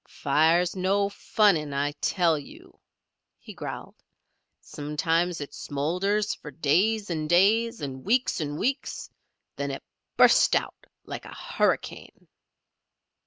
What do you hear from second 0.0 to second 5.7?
"Fire's no funning, I tell you," he growled. "Sometimes it